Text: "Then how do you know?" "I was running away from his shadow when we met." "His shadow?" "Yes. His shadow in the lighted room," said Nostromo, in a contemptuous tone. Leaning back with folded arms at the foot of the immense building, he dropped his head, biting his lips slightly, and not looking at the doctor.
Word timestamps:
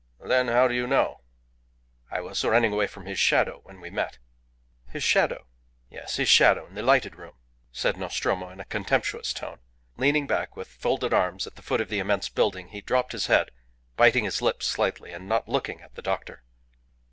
"Then 0.25 0.47
how 0.47 0.67
do 0.67 0.73
you 0.73 0.87
know?" 0.87 1.21
"I 2.09 2.21
was 2.21 2.43
running 2.43 2.73
away 2.73 2.87
from 2.87 3.05
his 3.05 3.19
shadow 3.19 3.59
when 3.65 3.79
we 3.79 3.91
met." 3.91 4.17
"His 4.87 5.03
shadow?" 5.03 5.45
"Yes. 5.91 6.15
His 6.15 6.27
shadow 6.27 6.65
in 6.65 6.73
the 6.73 6.81
lighted 6.81 7.15
room," 7.17 7.35
said 7.71 7.97
Nostromo, 7.97 8.49
in 8.49 8.59
a 8.59 8.65
contemptuous 8.65 9.31
tone. 9.31 9.59
Leaning 9.97 10.25
back 10.25 10.55
with 10.55 10.67
folded 10.69 11.13
arms 11.13 11.45
at 11.45 11.55
the 11.55 11.61
foot 11.61 11.81
of 11.81 11.89
the 11.89 11.99
immense 11.99 12.29
building, 12.29 12.69
he 12.69 12.81
dropped 12.81 13.11
his 13.11 13.27
head, 13.27 13.51
biting 13.95 14.23
his 14.23 14.41
lips 14.41 14.65
slightly, 14.65 15.11
and 15.13 15.29
not 15.29 15.47
looking 15.47 15.81
at 15.81 15.93
the 15.93 16.01
doctor. 16.01 16.41